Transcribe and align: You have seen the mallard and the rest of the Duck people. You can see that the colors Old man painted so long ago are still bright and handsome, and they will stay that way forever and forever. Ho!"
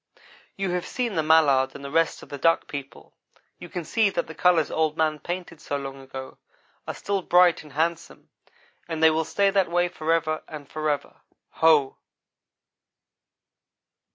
You 0.57 0.71
have 0.71 0.87
seen 0.87 1.13
the 1.13 1.21
mallard 1.21 1.75
and 1.75 1.85
the 1.85 1.91
rest 1.91 2.23
of 2.23 2.29
the 2.29 2.39
Duck 2.39 2.67
people. 2.67 3.13
You 3.59 3.69
can 3.69 3.85
see 3.85 4.09
that 4.09 4.25
the 4.25 4.33
colors 4.33 4.71
Old 4.71 4.97
man 4.97 5.19
painted 5.19 5.61
so 5.61 5.77
long 5.77 6.01
ago 6.01 6.39
are 6.87 6.95
still 6.95 7.21
bright 7.21 7.61
and 7.61 7.73
handsome, 7.73 8.31
and 8.87 9.03
they 9.03 9.11
will 9.11 9.25
stay 9.25 9.51
that 9.51 9.69
way 9.69 9.89
forever 9.89 10.41
and 10.47 10.67
forever. 10.67 11.17
Ho!" 11.51 11.97